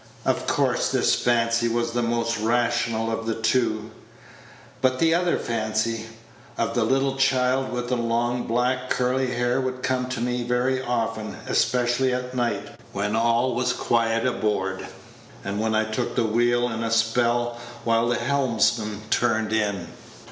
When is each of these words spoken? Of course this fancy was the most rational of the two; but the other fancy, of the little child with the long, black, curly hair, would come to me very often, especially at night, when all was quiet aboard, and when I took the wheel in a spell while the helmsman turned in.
Of 0.25 0.47
course 0.47 0.89
this 0.91 1.13
fancy 1.13 1.67
was 1.67 1.91
the 1.91 2.01
most 2.01 2.39
rational 2.39 3.11
of 3.11 3.27
the 3.27 3.35
two; 3.35 3.91
but 4.81 4.97
the 4.97 5.13
other 5.13 5.37
fancy, 5.37 6.07
of 6.57 6.73
the 6.73 6.83
little 6.83 7.17
child 7.17 7.71
with 7.71 7.89
the 7.89 7.95
long, 7.97 8.47
black, 8.47 8.89
curly 8.89 9.27
hair, 9.27 9.61
would 9.61 9.83
come 9.83 10.07
to 10.09 10.19
me 10.19 10.41
very 10.41 10.81
often, 10.81 11.37
especially 11.47 12.11
at 12.15 12.33
night, 12.35 12.67
when 12.93 13.15
all 13.15 13.53
was 13.53 13.73
quiet 13.73 14.25
aboard, 14.25 14.87
and 15.45 15.59
when 15.59 15.75
I 15.75 15.83
took 15.85 16.15
the 16.15 16.23
wheel 16.23 16.67
in 16.69 16.81
a 16.81 16.89
spell 16.89 17.59
while 17.83 18.07
the 18.07 18.15
helmsman 18.17 19.01
turned 19.11 19.53
in. 19.53 19.87